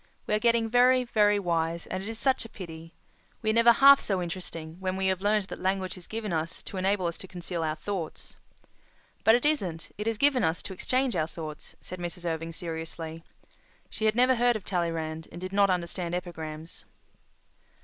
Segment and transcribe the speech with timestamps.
[0.25, 2.95] "We are getting very, very wise, and it is such a pity.
[3.43, 6.63] We are never half so interesting when we have learned that language is given us
[6.63, 8.35] to enable us to conceal our thoughts."
[9.23, 12.27] "But it isn't—it is given us to exchange our thoughts," said Mrs.
[12.27, 13.23] Irving seriously.
[13.91, 16.85] She had never heard of Tallyrand and did not understand epigrams.